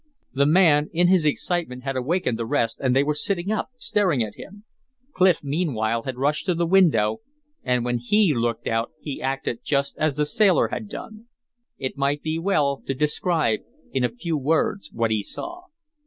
The 0.33 0.47
man 0.47 0.89
in 0.93 1.09
his 1.09 1.25
excitement 1.25 1.83
had 1.83 1.95
awakened 1.95 2.39
the 2.39 2.45
rest 2.47 2.79
and 2.79 2.95
they 2.95 3.03
were 3.03 3.13
sitting 3.13 3.51
up 3.51 3.69
staring 3.77 4.23
at 4.23 4.33
him. 4.33 4.63
Clif 5.13 5.43
meanwhile 5.43 6.01
had 6.01 6.17
rushed 6.17 6.47
to 6.47 6.55
the 6.55 6.65
window, 6.65 7.19
and 7.61 7.85
when 7.85 7.99
he 7.99 8.33
looked 8.33 8.65
out 8.65 8.91
he 8.99 9.21
acted 9.21 9.59
just 9.63 9.95
as 9.99 10.15
the 10.15 10.25
sailor 10.25 10.69
had 10.69 10.89
done. 10.89 11.27
It 11.77 11.97
might 11.99 12.23
be 12.23 12.39
well 12.39 12.81
to 12.87 12.95
describe 12.95 13.59
in 13.91 14.03
a 14.03 14.09
few 14.09 14.39
words 14.39 14.89
what 14.91 15.11
he 15.11 15.21
saw. 15.21 15.65